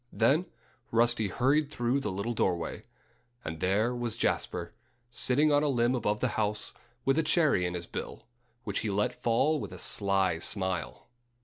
[0.11, 0.47] Then
[0.89, 2.81] Rusty hurried through the little doorway.
[3.45, 4.73] And there was Jasper,
[5.11, 6.73] sitting on a limb above the house,
[7.05, 8.25] with a cherry in his bill,
[8.63, 11.07] which he let fall with a sly smile.